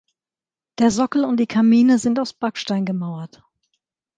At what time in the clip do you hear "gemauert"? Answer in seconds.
2.85-3.43